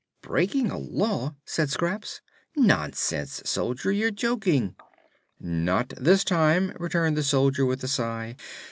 [0.23, 2.21] "Breaking a law!" said Scraps.
[2.55, 4.75] "Nonsense, Soldier; you're joking."
[5.39, 8.35] "Not this time," returned the soldier, with a sigh.